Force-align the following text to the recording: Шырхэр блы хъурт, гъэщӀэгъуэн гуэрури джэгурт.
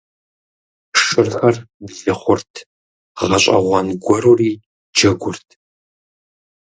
Шырхэр 1.03 1.55
блы 1.85 2.11
хъурт, 2.19 2.53
гъэщӀэгъуэн 3.27 3.87
гуэрури 4.03 4.51
джэгурт. 4.95 5.47